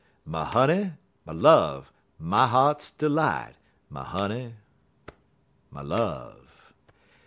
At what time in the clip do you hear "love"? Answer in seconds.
1.33-1.91, 5.83-6.49